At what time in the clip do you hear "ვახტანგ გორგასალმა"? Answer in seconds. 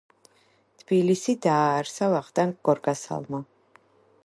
2.15-3.45